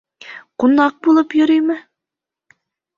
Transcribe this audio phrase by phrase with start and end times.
[0.63, 1.79] Ҡунаҡ булып йөрөймө?